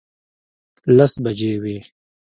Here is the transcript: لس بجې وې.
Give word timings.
لس 0.97 1.13
بجې 1.23 1.53
وې. 1.63 1.77